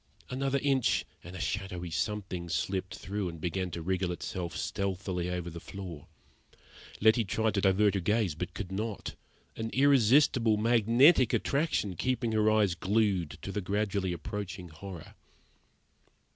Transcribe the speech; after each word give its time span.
Another 0.31 0.59
inch, 0.63 1.05
and 1.23 1.35
a 1.35 1.39
shadowy 1.39 1.91
something 1.91 2.49
slipped 2.49 2.95
through 2.95 3.29
and 3.29 3.39
began 3.39 3.69
to 3.69 3.83
wriggle 3.83 4.11
itself 4.11 4.57
stealthily 4.57 5.29
over 5.29 5.47
the 5.51 5.59
floor. 5.59 6.07
Letty 6.99 7.23
tried 7.23 7.53
to 7.53 7.61
divert 7.61 7.93
her 7.93 7.99
gaze, 7.99 8.33
but 8.33 8.55
could 8.55 8.71
not 8.71 9.13
an 9.55 9.69
irresistible, 9.73 10.57
magnetic 10.57 11.33
attraction 11.33 11.95
kept 11.95 12.33
her 12.33 12.49
eyes 12.49 12.73
glued 12.73 13.37
to 13.43 13.51
the 13.51 13.61
gradually 13.61 14.11
approaching 14.11 14.69
horror. 14.69 15.13